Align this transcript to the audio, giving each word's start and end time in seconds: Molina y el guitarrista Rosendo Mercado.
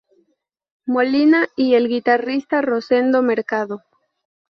Molina 0.87 1.47
y 1.55 1.75
el 1.75 1.87
guitarrista 1.87 2.63
Rosendo 2.63 3.21
Mercado. 3.21 3.83